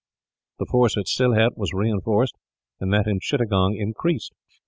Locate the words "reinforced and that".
1.75-3.05